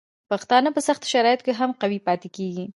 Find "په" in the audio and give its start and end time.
0.75-0.81